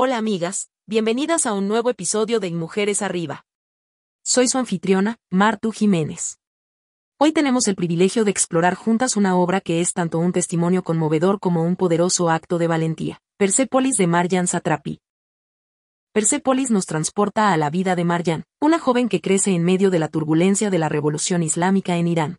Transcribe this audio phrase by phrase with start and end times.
[0.00, 3.44] Hola amigas, bienvenidas a un nuevo episodio de Mujeres Arriba.
[4.22, 6.38] Soy su anfitriona, Martu Jiménez.
[7.18, 11.40] Hoy tenemos el privilegio de explorar juntas una obra que es tanto un testimonio conmovedor
[11.40, 15.00] como un poderoso acto de valentía, Persepolis de Marjan Satrapi.
[16.12, 19.98] Persepolis nos transporta a la vida de Marjan, una joven que crece en medio de
[19.98, 22.38] la turbulencia de la revolución islámica en Irán.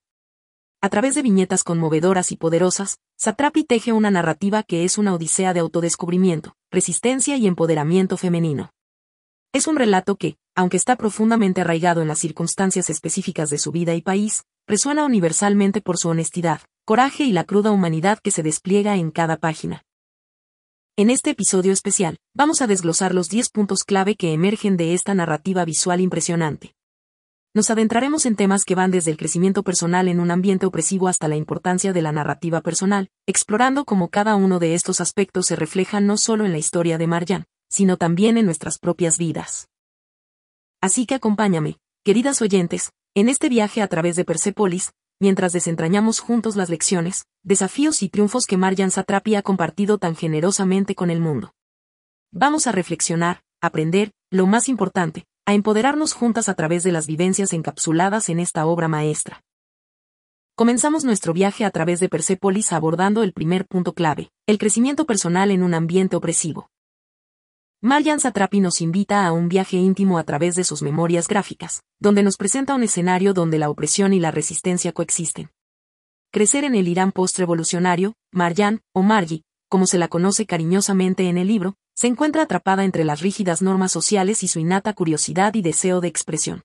[0.79, 5.53] A través de viñetas conmovedoras y poderosas, Satrapi teje una narrativa que es una odisea
[5.53, 8.71] de autodescubrimiento, resistencia y empoderamiento femenino.
[9.53, 13.95] Es un relato que, aunque está profundamente arraigado en las circunstancias específicas de su vida
[13.95, 18.95] y país, resuena universalmente por su honestidad, coraje y la cruda humanidad que se despliega
[18.95, 19.83] en cada página.
[20.95, 25.15] En este episodio especial, vamos a desglosar los 10 puntos clave que emergen de esta
[25.15, 26.75] narrativa visual impresionante
[27.55, 31.27] nos adentraremos en temas que van desde el crecimiento personal en un ambiente opresivo hasta
[31.27, 35.99] la importancia de la narrativa personal, explorando cómo cada uno de estos aspectos se refleja
[35.99, 39.67] no solo en la historia de Marjan, sino también en nuestras propias vidas.
[40.79, 46.55] Así que acompáñame, queridas oyentes, en este viaje a través de Persepolis, mientras desentrañamos juntos
[46.55, 51.53] las lecciones, desafíos y triunfos que Marjan Satrapi ha compartido tan generosamente con el mundo.
[52.31, 57.53] Vamos a reflexionar, aprender, lo más importante, a empoderarnos juntas a través de las vivencias
[57.53, 59.41] encapsuladas en esta obra maestra.
[60.55, 65.49] Comenzamos nuestro viaje a través de Persepolis abordando el primer punto clave, el crecimiento personal
[65.49, 66.69] en un ambiente opresivo.
[67.81, 72.21] Marjan Satrapi nos invita a un viaje íntimo a través de sus memorias gráficas, donde
[72.21, 75.49] nos presenta un escenario donde la opresión y la resistencia coexisten.
[76.31, 81.47] Crecer en el Irán post-revolucionario, Marjan, o Margi, como se la conoce cariñosamente en el
[81.47, 85.99] libro, se encuentra atrapada entre las rígidas normas sociales y su innata curiosidad y deseo
[85.99, 86.63] de expresión.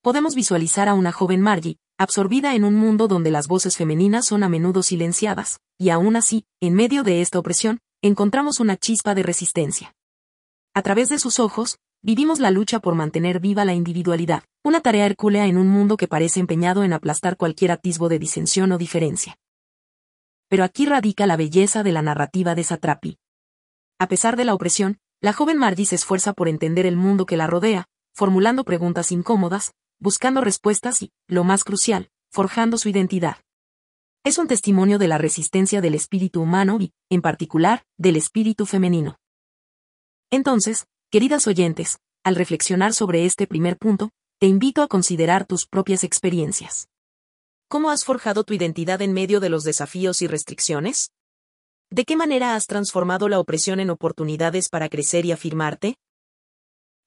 [0.00, 4.42] Podemos visualizar a una joven Margie, absorbida en un mundo donde las voces femeninas son
[4.42, 9.24] a menudo silenciadas, y aún así, en medio de esta opresión, encontramos una chispa de
[9.24, 9.94] resistencia.
[10.72, 15.04] A través de sus ojos, vivimos la lucha por mantener viva la individualidad, una tarea
[15.04, 19.36] hercúlea en un mundo que parece empeñado en aplastar cualquier atisbo de disensión o diferencia.
[20.48, 23.18] Pero aquí radica la belleza de la narrativa de Satrapi.
[23.98, 27.36] A pesar de la opresión, la joven Margie se esfuerza por entender el mundo que
[27.36, 33.36] la rodea, formulando preguntas incómodas, buscando respuestas y, lo más crucial, forjando su identidad.
[34.24, 39.16] Es un testimonio de la resistencia del espíritu humano y, en particular, del espíritu femenino.
[40.30, 46.04] Entonces, queridas oyentes, al reflexionar sobre este primer punto, te invito a considerar tus propias
[46.04, 46.88] experiencias.
[47.68, 51.12] ¿Cómo has forjado tu identidad en medio de los desafíos y restricciones?
[51.90, 55.96] ¿De qué manera has transformado la opresión en oportunidades para crecer y afirmarte?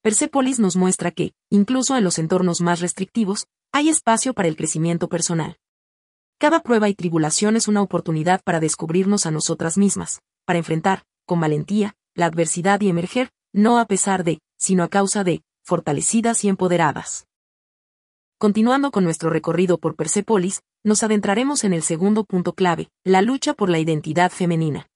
[0.02, 5.10] Persepolis nos muestra que, incluso en los entornos más restrictivos, hay espacio para el crecimiento
[5.10, 5.58] personal.
[6.40, 11.40] Cada prueba y tribulación es una oportunidad para descubrirnos a nosotras mismas, para enfrentar, con
[11.40, 16.50] valentía, la adversidad y emerger, no a pesar de, sino a causa de, fortalecidas y
[16.50, 17.28] empoderadas.
[18.38, 23.54] Continuando con nuestro recorrido por Persepolis, nos adentraremos en el segundo punto clave, la lucha
[23.54, 24.88] por la identidad femenina.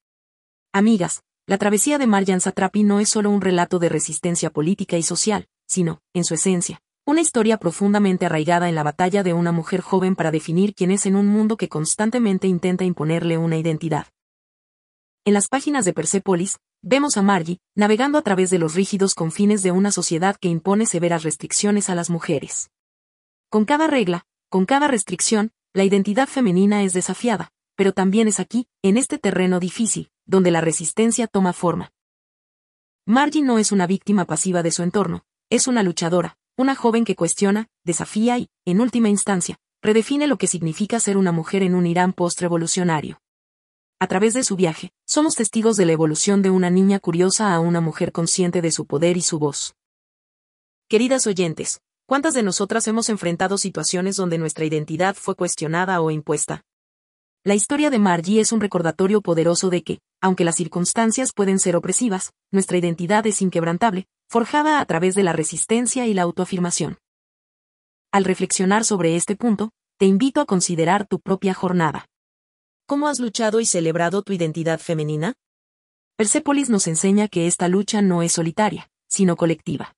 [0.72, 5.04] Amigas, la travesía de Marjan Satrapi no es solo un relato de resistencia política y
[5.04, 9.82] social, sino, en su esencia, una historia profundamente arraigada en la batalla de una mujer
[9.82, 14.08] joven para definir quién es en un mundo que constantemente intenta imponerle una identidad.
[15.26, 19.62] En las páginas de Persepolis, vemos a Margie, navegando a través de los rígidos confines
[19.62, 22.70] de una sociedad que impone severas restricciones a las mujeres.
[23.50, 28.68] Con cada regla, con cada restricción, la identidad femenina es desafiada, pero también es aquí,
[28.82, 31.94] en este terreno difícil, donde la resistencia toma forma.
[33.06, 37.16] Margie no es una víctima pasiva de su entorno, es una luchadora, una joven que
[37.16, 41.88] cuestiona, desafía y, en última instancia, redefine lo que significa ser una mujer en un
[41.88, 43.22] Irán post-revolucionario.
[44.00, 47.60] A través de su viaje, somos testigos de la evolución de una niña curiosa a
[47.60, 49.76] una mujer consciente de su poder y su voz.
[50.88, 56.66] Queridas oyentes, ¿Cuántas de nosotras hemos enfrentado situaciones donde nuestra identidad fue cuestionada o impuesta?
[57.46, 61.78] La historia de Margie es un recordatorio poderoso de que, aunque las circunstancias pueden ser
[61.78, 66.98] opresivas, nuestra identidad es inquebrantable, forjada a través de la resistencia y la autoafirmación.
[68.12, 72.08] Al reflexionar sobre este punto, te invito a considerar tu propia jornada.
[72.88, 75.36] ¿Cómo has luchado y celebrado tu identidad femenina?
[76.18, 79.94] Persepolis nos enseña que esta lucha no es solitaria, sino colectiva.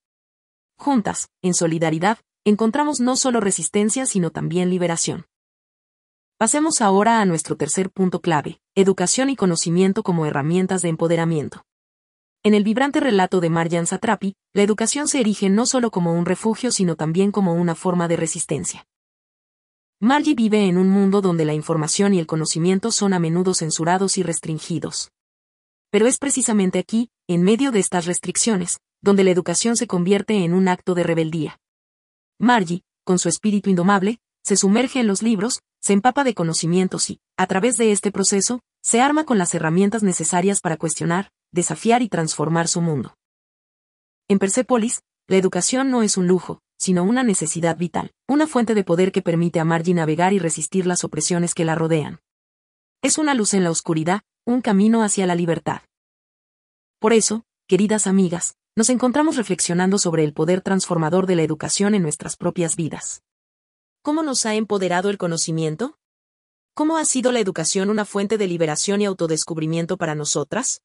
[0.76, 5.26] Juntas, en solidaridad, encontramos no solo resistencia sino también liberación.
[6.36, 11.64] Pasemos ahora a nuestro tercer punto clave, educación y conocimiento como herramientas de empoderamiento.
[12.42, 16.26] En el vibrante relato de Marjan Satrapi, la educación se erige no solo como un
[16.26, 18.86] refugio sino también como una forma de resistencia.
[20.00, 24.18] Margie vive en un mundo donde la información y el conocimiento son a menudo censurados
[24.18, 25.10] y restringidos.
[25.90, 30.54] Pero es precisamente aquí, en medio de estas restricciones, donde la educación se convierte en
[30.54, 31.60] un acto de rebeldía.
[32.38, 37.20] Margie, con su espíritu indomable, se sumerge en los libros, se empapa de conocimientos y,
[37.36, 42.08] a través de este proceso, se arma con las herramientas necesarias para cuestionar, desafiar y
[42.08, 43.14] transformar su mundo.
[44.26, 48.84] En Persepolis, la educación no es un lujo, sino una necesidad vital, una fuente de
[48.84, 52.20] poder que permite a Margie navegar y resistir las opresiones que la rodean.
[53.02, 55.82] Es una luz en la oscuridad, un camino hacia la libertad.
[56.98, 62.02] Por eso, queridas amigas, nos encontramos reflexionando sobre el poder transformador de la educación en
[62.02, 63.22] nuestras propias vidas.
[64.02, 65.96] ¿Cómo nos ha empoderado el conocimiento?
[66.74, 70.82] ¿Cómo ha sido la educación una fuente de liberación y autodescubrimiento para nosotras?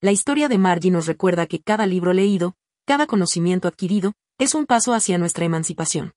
[0.00, 4.66] La historia de Margie nos recuerda que cada libro leído, cada conocimiento adquirido, es un
[4.66, 6.14] paso hacia nuestra emancipación.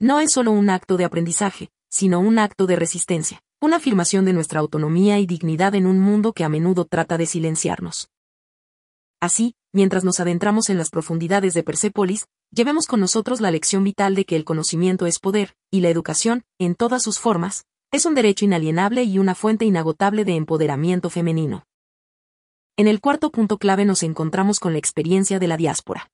[0.00, 4.32] No es solo un acto de aprendizaje, sino un acto de resistencia, una afirmación de
[4.32, 8.10] nuestra autonomía y dignidad en un mundo que a menudo trata de silenciarnos.
[9.26, 14.14] Así, mientras nos adentramos en las profundidades de Persépolis, llevemos con nosotros la lección vital
[14.14, 18.14] de que el conocimiento es poder, y la educación, en todas sus formas, es un
[18.14, 21.64] derecho inalienable y una fuente inagotable de empoderamiento femenino.
[22.76, 26.08] En el cuarto punto clave nos encontramos con la experiencia de la diáspora.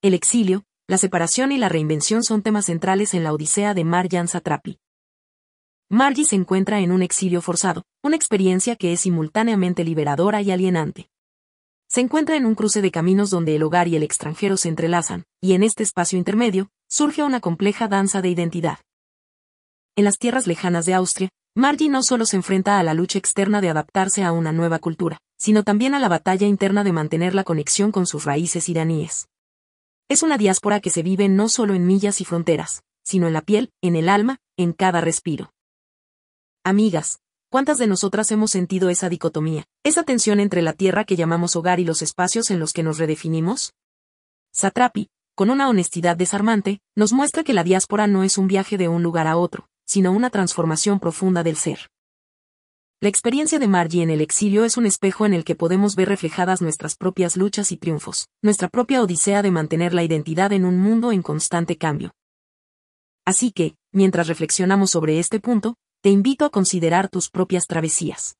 [0.00, 4.28] El exilio, la separación y la reinvención son temas centrales en la Odisea de Marjan
[4.28, 4.78] Satrapi.
[5.90, 11.10] Margie se encuentra en un exilio forzado, una experiencia que es simultáneamente liberadora y alienante.
[11.88, 15.24] Se encuentra en un cruce de caminos donde el hogar y el extranjero se entrelazan,
[15.40, 18.78] y en este espacio intermedio, surge una compleja danza de identidad.
[19.96, 23.62] En las tierras lejanas de Austria, Margie no solo se enfrenta a la lucha externa
[23.62, 27.42] de adaptarse a una nueva cultura, sino también a la batalla interna de mantener la
[27.42, 29.28] conexión con sus raíces iraníes.
[30.08, 33.40] Es una diáspora que se vive no solo en millas y fronteras, sino en la
[33.40, 35.52] piel, en el alma, en cada respiro.
[36.64, 37.20] Amigas,
[37.50, 41.80] ¿cuántas de nosotras hemos sentido esa dicotomía, esa tensión entre la tierra que llamamos hogar
[41.80, 43.72] y los espacios en los que nos redefinimos?
[44.52, 48.88] Satrapi, con una honestidad desarmante, nos muestra que la diáspora no es un viaje de
[48.88, 51.90] un lugar a otro, sino una transformación profunda del ser.
[53.00, 56.08] La experiencia de Margie en el exilio es un espejo en el que podemos ver
[56.08, 60.78] reflejadas nuestras propias luchas y triunfos, nuestra propia odisea de mantener la identidad en un
[60.78, 62.10] mundo en constante cambio.
[63.24, 68.36] Así que, mientras reflexionamos sobre este punto, te invito a considerar tus propias travesías.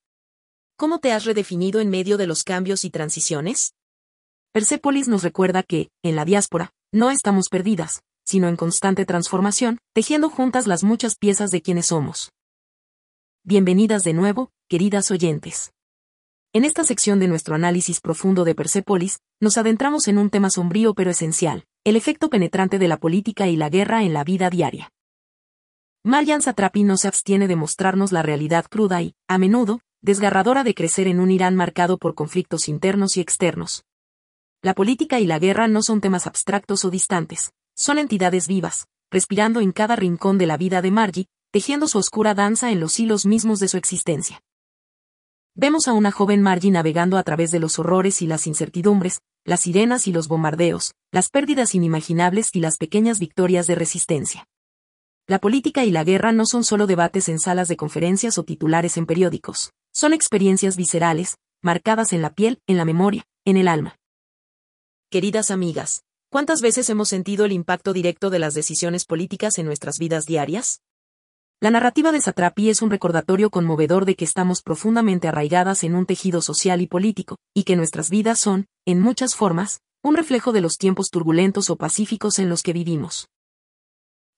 [0.77, 3.75] ¿Cómo te has redefinido en medio de los cambios y transiciones?
[4.53, 10.31] Persepolis nos recuerda que, en la diáspora, no estamos perdidas, sino en constante transformación, tejiendo
[10.31, 12.31] juntas las muchas piezas de quienes somos.
[13.45, 15.73] Bienvenidas de nuevo, queridas oyentes.
[16.53, 20.95] En esta sección de nuestro análisis profundo de Persepolis, nos adentramos en un tema sombrío
[20.95, 24.93] pero esencial, el efecto penetrante de la política y la guerra en la vida diaria.
[26.05, 30.75] Marjan Satrapi no se abstiene de mostrarnos la realidad cruda y, a menudo, desgarradora de
[30.75, 33.85] crecer en un Irán marcado por conflictos internos y externos.
[34.63, 39.61] La política y la guerra no son temas abstractos o distantes, son entidades vivas, respirando
[39.61, 43.27] en cada rincón de la vida de Margie, tejiendo su oscura danza en los hilos
[43.27, 44.43] mismos de su existencia.
[45.57, 49.61] Vemos a una joven Margie navegando a través de los horrores y las incertidumbres, las
[49.61, 54.47] sirenas y los bombardeos, las pérdidas inimaginables y las pequeñas victorias de resistencia.
[55.31, 58.97] La política y la guerra no son solo debates en salas de conferencias o titulares
[58.97, 63.99] en periódicos, son experiencias viscerales, marcadas en la piel, en la memoria, en el alma.
[65.11, 69.99] Queridas amigas, ¿cuántas veces hemos sentido el impacto directo de las decisiones políticas en nuestras
[69.99, 70.81] vidas diarias?
[71.61, 76.07] La narrativa de Satrapi es un recordatorio conmovedor de que estamos profundamente arraigadas en un
[76.07, 80.63] tejido social y político, y que nuestras vidas son, en muchas formas, un reflejo de
[80.63, 83.29] los tiempos turbulentos o pacíficos en los que vivimos.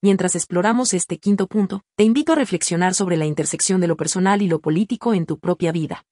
[0.02, 4.40] Mientras exploramos este quinto punto, te invito a reflexionar sobre la intersección de lo personal
[4.40, 6.06] y lo político en tu propia vida.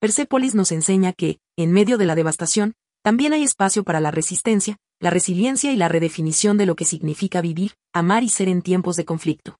[0.00, 4.76] Persepolis nos enseña que, en medio de la devastación, también hay espacio para la resistencia,
[5.00, 8.96] la resiliencia y la redefinición de lo que significa vivir, amar y ser en tiempos
[8.96, 9.58] de conflicto.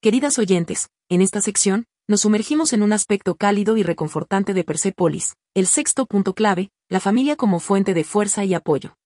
[0.00, 5.36] Queridas oyentes, en esta sección, nos sumergimos en un aspecto cálido y reconfortante de Persepolis,
[5.54, 8.96] el sexto punto clave, la familia como fuente de fuerza y apoyo.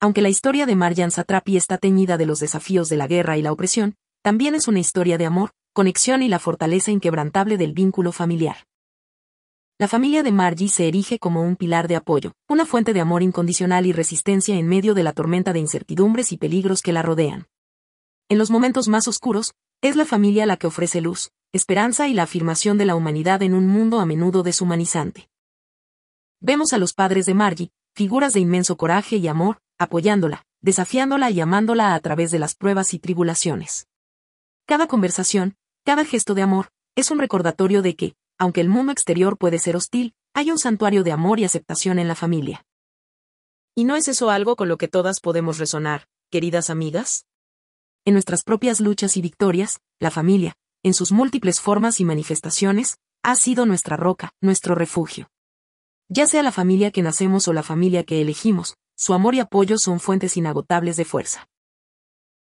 [0.00, 3.42] Aunque la historia de Marjan Satrapi está teñida de los desafíos de la guerra y
[3.42, 8.12] la opresión, también es una historia de amor, conexión y la fortaleza inquebrantable del vínculo
[8.12, 8.56] familiar.
[9.78, 13.24] La familia de Margie se erige como un pilar de apoyo, una fuente de amor
[13.24, 17.48] incondicional y resistencia en medio de la tormenta de incertidumbres y peligros que la rodean.
[18.28, 22.22] En los momentos más oscuros, es la familia la que ofrece luz, esperanza y la
[22.22, 25.28] afirmación de la humanidad en un mundo a menudo deshumanizante.
[26.40, 31.40] Vemos a los padres de Margie, figuras de inmenso coraje y amor, apoyándola, desafiándola y
[31.40, 33.86] amándola a través de las pruebas y tribulaciones.
[34.66, 39.36] Cada conversación, cada gesto de amor, es un recordatorio de que, aunque el mundo exterior
[39.36, 42.64] puede ser hostil, hay un santuario de amor y aceptación en la familia.
[43.74, 47.26] ¿Y no es eso algo con lo que todas podemos resonar, queridas amigas?
[48.04, 53.36] En nuestras propias luchas y victorias, la familia, en sus múltiples formas y manifestaciones, ha
[53.36, 55.30] sido nuestra roca, nuestro refugio.
[56.08, 59.78] Ya sea la familia que nacemos o la familia que elegimos, su amor y apoyo
[59.78, 61.48] son fuentes inagotables de fuerza.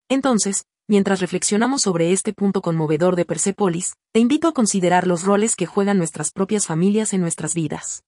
[0.10, 5.56] Entonces, mientras reflexionamos sobre este punto conmovedor de Persepolis, te invito a considerar los roles
[5.56, 8.04] que juegan nuestras propias familias en nuestras vidas.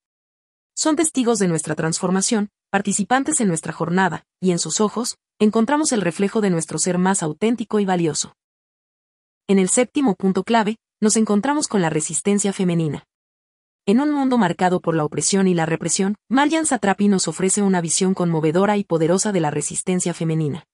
[0.75, 6.02] Son testigos de nuestra transformación, participantes en nuestra jornada, y en sus ojos, encontramos el
[6.02, 8.36] reflejo de nuestro ser más auténtico y valioso.
[9.48, 13.06] En el séptimo punto clave, nos encontramos con la resistencia femenina.
[13.86, 17.82] En un mundo marcado por la opresión y la represión, Marian Satrapi nos ofrece una
[17.82, 20.66] visión conmovedora y poderosa de la resistencia femenina.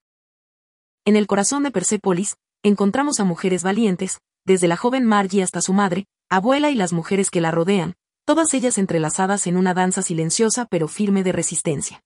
[1.05, 5.73] En el corazón de Persépolis, encontramos a mujeres valientes, desde la joven Margie hasta su
[5.73, 10.67] madre, abuela y las mujeres que la rodean, todas ellas entrelazadas en una danza silenciosa
[10.67, 12.03] pero firme de resistencia.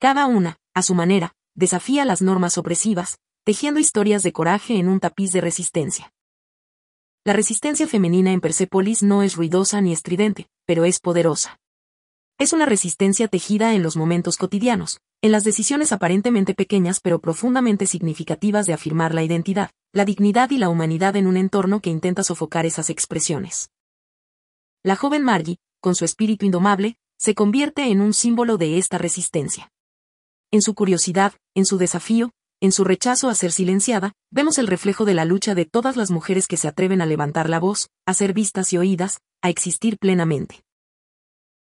[0.00, 4.98] Cada una, a su manera, desafía las normas opresivas, tejiendo historias de coraje en un
[4.98, 6.12] tapiz de resistencia.
[7.26, 11.58] La resistencia femenina en Persépolis no es ruidosa ni estridente, pero es poderosa.
[12.38, 17.88] Es una resistencia tejida en los momentos cotidianos, en las decisiones aparentemente pequeñas pero profundamente
[17.88, 22.22] significativas de afirmar la identidad, la dignidad y la humanidad en un entorno que intenta
[22.22, 23.70] sofocar esas expresiones.
[24.84, 29.72] La joven Margie, con su espíritu indomable, se convierte en un símbolo de esta resistencia.
[30.52, 32.30] En su curiosidad, en su desafío,
[32.66, 36.10] en su rechazo a ser silenciada, vemos el reflejo de la lucha de todas las
[36.10, 39.98] mujeres que se atreven a levantar la voz, a ser vistas y oídas, a existir
[39.98, 40.64] plenamente.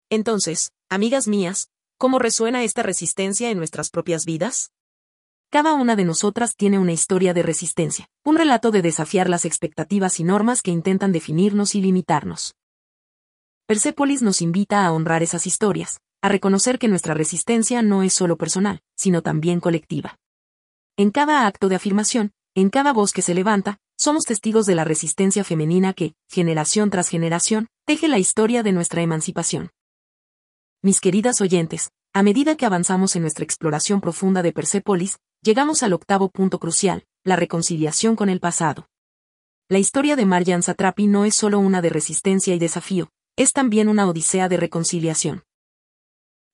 [0.10, 4.72] Entonces, amigas mías, ¿cómo resuena esta resistencia en nuestras propias vidas?
[5.50, 10.20] Cada una de nosotras tiene una historia de resistencia, un relato de desafiar las expectativas
[10.20, 12.56] y normas que intentan definirnos y limitarnos.
[13.68, 18.38] Persépolis nos invita a honrar esas historias, a reconocer que nuestra resistencia no es solo
[18.38, 20.18] personal, sino también colectiva.
[21.00, 24.84] En cada acto de afirmación, en cada voz que se levanta, somos testigos de la
[24.84, 29.70] resistencia femenina que, generación tras generación, teje la historia de nuestra emancipación.
[30.84, 35.94] Mis queridas oyentes, a medida que avanzamos en nuestra exploración profunda de Persépolis, llegamos al
[35.94, 38.90] octavo punto crucial, la reconciliación con el pasado.
[39.70, 43.88] La historia de Marjan Satrapi no es solo una de resistencia y desafío, es también
[43.88, 45.46] una odisea de reconciliación.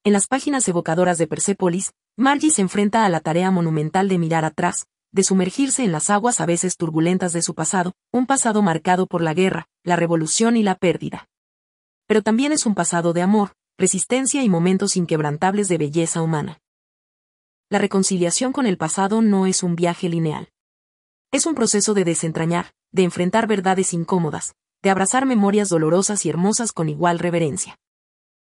[0.03, 4.45] En las páginas evocadoras de Persépolis, Margie se enfrenta a la tarea monumental de mirar
[4.45, 9.05] atrás, de sumergirse en las aguas a veces turbulentas de su pasado, un pasado marcado
[9.05, 11.27] por la guerra, la revolución y la pérdida.
[12.07, 16.59] Pero también es un pasado de amor, resistencia y momentos inquebrantables de belleza humana.
[17.69, 20.49] La reconciliación con el pasado no es un viaje lineal.
[21.31, 26.71] Es un proceso de desentrañar, de enfrentar verdades incómodas, de abrazar memorias dolorosas y hermosas
[26.71, 27.77] con igual reverencia.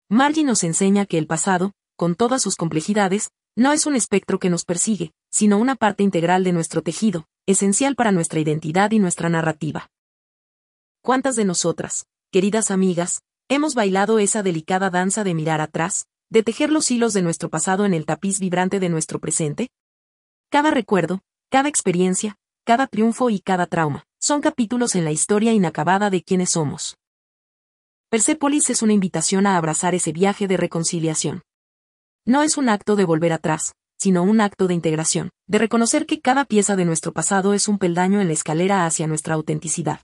[0.08, 4.50] Margie nos enseña que el pasado, con todas sus complejidades, no es un espectro que
[4.50, 9.30] nos persigue, sino una parte integral de nuestro tejido, esencial para nuestra identidad y nuestra
[9.30, 9.90] narrativa.
[11.02, 16.70] ¿Cuántas de nosotras, queridas amigas, hemos bailado esa delicada danza de mirar atrás, de tejer
[16.70, 19.70] los hilos de nuestro pasado en el tapiz vibrante de nuestro presente?
[20.50, 26.10] Cada recuerdo, cada experiencia, cada triunfo y cada trauma, son capítulos en la historia inacabada
[26.10, 26.98] de quienes somos.
[28.10, 31.44] Persépolis es una invitación a abrazar ese viaje de reconciliación.
[32.28, 36.22] No es un acto de volver atrás, sino un acto de integración, de reconocer que
[36.22, 40.00] cada pieza de nuestro pasado es un peldaño en la escalera hacia nuestra autenticidad.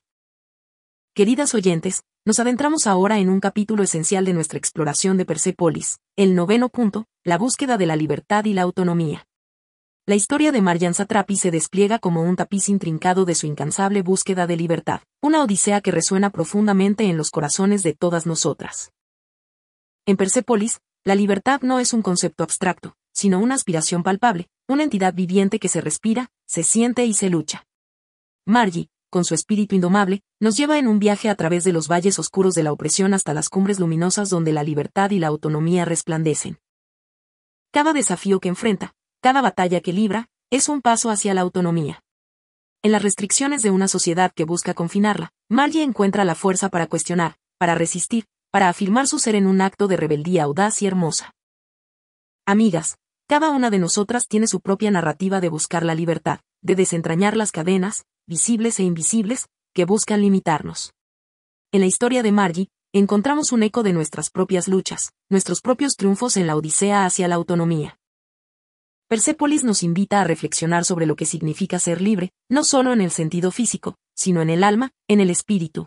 [1.15, 6.35] Queridas oyentes, nos adentramos ahora en un capítulo esencial de nuestra exploración de Persépolis, el
[6.35, 9.25] noveno punto, la búsqueda de la libertad y la autonomía.
[10.05, 14.45] La historia de Marjan Satrapi se despliega como un tapiz intrincado de su incansable búsqueda
[14.45, 18.91] de libertad, una odisea que resuena profundamente en los corazones de todas nosotras.
[20.05, 25.13] En Persépolis, la libertad no es un concepto abstracto, sino una aspiración palpable, una entidad
[25.15, 27.65] viviente que se respira, se siente y se lucha.
[28.45, 32.19] Margie, con su espíritu indomable, nos lleva en un viaje a través de los valles
[32.19, 36.59] oscuros de la opresión hasta las cumbres luminosas donde la libertad y la autonomía resplandecen.
[37.71, 42.03] Cada desafío que enfrenta, cada batalla que libra, es un paso hacia la autonomía.
[42.83, 47.37] En las restricciones de una sociedad que busca confinarla, Margie encuentra la fuerza para cuestionar,
[47.57, 51.33] para resistir, para afirmar su ser en un acto de rebeldía audaz y hermosa.
[52.45, 57.37] Amigas, cada una de nosotras tiene su propia narrativa de buscar la libertad, de desentrañar
[57.37, 60.93] las cadenas, visibles e invisibles, que buscan limitarnos.
[61.71, 66.35] En la historia de Margie, encontramos un eco de nuestras propias luchas, nuestros propios triunfos
[66.35, 67.97] en la odisea hacia la autonomía.
[69.07, 73.11] Persépolis nos invita a reflexionar sobre lo que significa ser libre, no solo en el
[73.11, 75.85] sentido físico, sino en el alma, en el espíritu.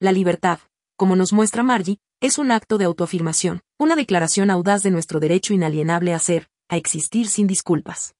[0.00, 0.58] La libertad,
[0.96, 5.52] como nos muestra Margie, es un acto de autoafirmación, una declaración audaz de nuestro derecho
[5.52, 8.14] inalienable a ser, a existir sin disculpas.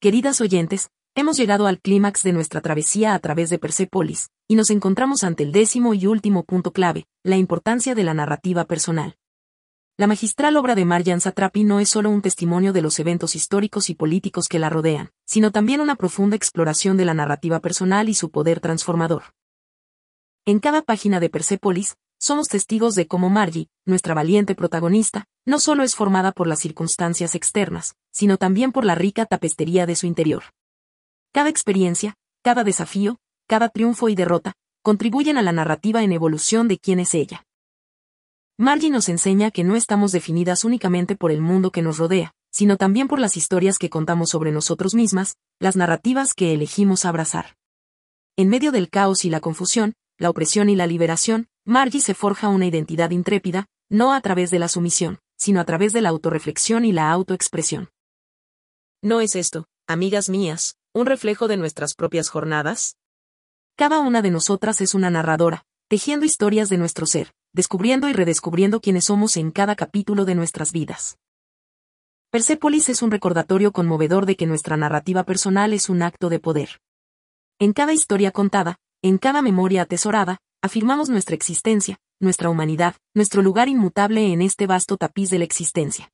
[0.00, 4.70] Queridas oyentes, hemos llegado al clímax de nuestra travesía a través de Persepolis, y nos
[4.70, 9.16] encontramos ante el décimo y último punto clave, la importancia de la narrativa personal.
[9.96, 13.90] La magistral obra de Marjan Satrapi no es solo un testimonio de los eventos históricos
[13.90, 18.14] y políticos que la rodean, sino también una profunda exploración de la narrativa personal y
[18.14, 19.24] su poder transformador.
[20.46, 25.82] En cada página de Persepolis, somos testigos de cómo Margie, nuestra valiente protagonista, no solo
[25.82, 30.44] es formada por las circunstancias externas, sino también por la rica tapestería de su interior.
[31.32, 36.78] Cada experiencia, cada desafío, cada triunfo y derrota, contribuyen a la narrativa en evolución de
[36.78, 37.44] quién es ella.
[38.56, 42.76] Margie nos enseña que no estamos definidas únicamente por el mundo que nos rodea, sino
[42.76, 47.56] también por las historias que contamos sobre nosotros mismas, las narrativas que elegimos abrazar.
[48.36, 52.48] En medio del caos y la confusión, la opresión y la liberación, Margie se forja
[52.48, 56.84] una identidad intrépida, no a través de la sumisión, sino a través de la autorreflexión
[56.84, 57.88] y la autoexpresión.
[59.02, 62.96] ¿No es esto, amigas mías, un reflejo de nuestras propias jornadas?
[63.76, 68.82] Cada una de nosotras es una narradora, tejiendo historias de nuestro ser, descubriendo y redescubriendo
[68.82, 71.16] quiénes somos en cada capítulo de nuestras vidas.
[72.30, 76.82] Persepolis es un recordatorio conmovedor de que nuestra narrativa personal es un acto de poder.
[77.58, 83.68] En cada historia contada, en cada memoria atesorada, afirmamos nuestra existencia, nuestra humanidad, nuestro lugar
[83.68, 86.10] inmutable en este vasto tapiz de la existencia.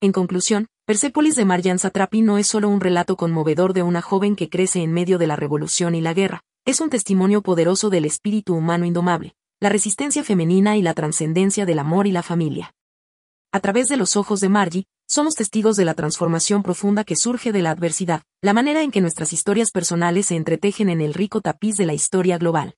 [0.00, 4.36] En conclusión, Persepolis de Marjan Satrapi no es solo un relato conmovedor de una joven
[4.36, 8.04] que crece en medio de la revolución y la guerra, es un testimonio poderoso del
[8.04, 12.72] espíritu humano indomable, la resistencia femenina y la trascendencia del amor y la familia.
[13.52, 17.52] A través de los ojos de Margie, somos testigos de la transformación profunda que surge
[17.52, 21.40] de la adversidad, la manera en que nuestras historias personales se entretejen en el rico
[21.40, 22.74] tapiz de la historia global.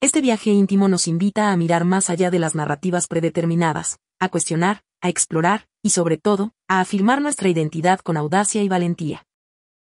[0.00, 4.82] Este viaje íntimo nos invita a mirar más allá de las narrativas predeterminadas, a cuestionar,
[5.00, 9.26] a explorar, y sobre todo, a afirmar nuestra identidad con audacia y valentía.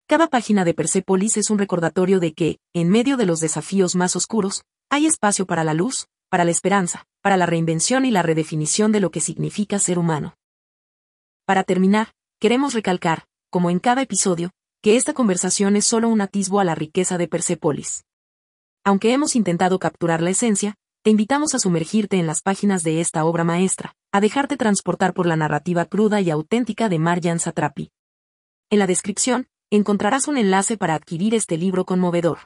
[0.07, 4.15] Cada página de Persepolis es un recordatorio de que, en medio de los desafíos más
[4.15, 8.91] oscuros, hay espacio para la luz, para la esperanza, para la reinvención y la redefinición
[8.91, 10.35] de lo que significa ser humano.
[11.45, 14.51] Para terminar, queremos recalcar, como en cada episodio,
[14.81, 18.03] que esta conversación es solo un atisbo a la riqueza de Persepolis.
[18.83, 23.25] Aunque hemos intentado capturar la esencia, te invitamos a sumergirte en las páginas de esta
[23.25, 27.91] obra maestra, a dejarte transportar por la narrativa cruda y auténtica de Marjan Satrapi.
[28.69, 32.39] En la descripción, encontrarás un enlace para adquirir este libro conmovedor.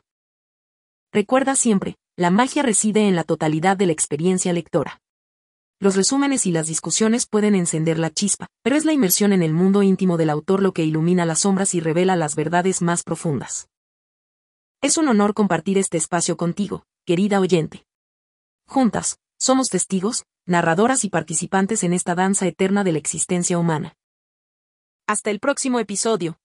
[1.12, 5.02] Recuerda siempre, la magia reside en la totalidad de la experiencia lectora.
[5.80, 9.54] Los resúmenes y las discusiones pueden encender la chispa, pero es la inmersión en el
[9.54, 13.68] mundo íntimo del autor lo que ilumina las sombras y revela las verdades más profundas.
[14.82, 17.86] Es un honor compartir este espacio contigo, querida oyente.
[18.68, 23.96] Juntas, somos testigos, narradoras y participantes en esta danza eterna de la existencia humana.
[25.08, 26.38] Hasta el próximo episodio.